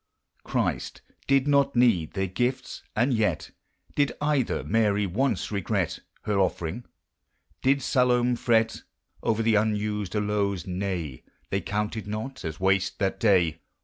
Christ 0.43 1.03
did 1.27 1.47
not 1.47 1.75
need 1.75 2.13
their 2.13 2.25
gifts; 2.25 2.81
and 2.95 3.13
yet 3.13 3.51
I 3.51 4.01
>id 4.01 4.11
oil 4.19 4.43
her 4.47 4.63
Mary 4.63 5.05
once 5.05 5.51
regret 5.51 5.99
Ber 6.23 6.39
offering? 6.39 6.85
Did 7.61 7.83
Salome 7.83 8.35
fret 8.35 8.81
Over 9.21 9.43
the 9.43 9.53
unused 9.53 10.15
aloes? 10.15 10.65
Nay!' 10.65 11.23
They 11.51 11.61
counted 11.61 12.07
not 12.07 12.43
as 12.43 12.59
wash', 12.59 12.89
that 12.97 13.19
day. 13.19 13.61